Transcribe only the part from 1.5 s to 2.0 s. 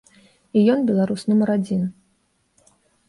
адзін.